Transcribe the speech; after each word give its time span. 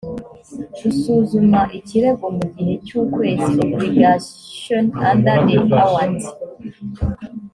gusuzuma 0.81 1.61
ikirego 1.77 2.25
mu 2.37 2.45
gihe 2.55 2.73
cy 2.85 2.93
ukwezi 3.01 3.53
obligations 3.65 4.91
under 5.09 5.37
the 5.47 5.53
award 5.61 6.17